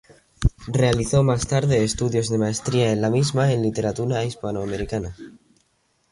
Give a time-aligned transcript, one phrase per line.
[0.65, 5.15] Realizó más tarde estudios de maestría en la misma en literatura hispanoamericana.